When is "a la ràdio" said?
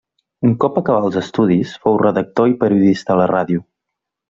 3.17-3.67